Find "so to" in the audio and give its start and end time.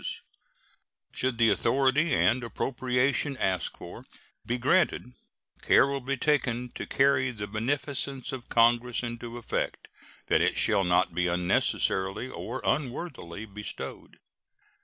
6.69-6.87